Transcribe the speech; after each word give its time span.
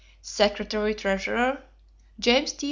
Secretary 0.23 0.95
treasurer. 0.95 1.61
James 2.19 2.53
T. 2.53 2.59